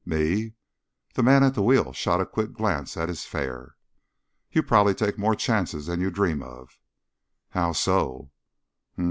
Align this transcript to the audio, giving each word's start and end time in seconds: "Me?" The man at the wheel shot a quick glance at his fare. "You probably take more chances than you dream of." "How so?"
"Me?" 0.03 0.53
The 1.13 1.21
man 1.21 1.43
at 1.43 1.53
the 1.53 1.61
wheel 1.61 1.93
shot 1.93 2.21
a 2.21 2.25
quick 2.25 2.53
glance 2.53 2.97
at 2.97 3.07
his 3.07 3.23
fare. 3.25 3.75
"You 4.51 4.63
probably 4.63 4.95
take 4.95 5.19
more 5.19 5.35
chances 5.35 5.85
than 5.85 6.01
you 6.01 6.09
dream 6.09 6.41
of." 6.41 6.79
"How 7.49 7.73
so?" 7.73 8.31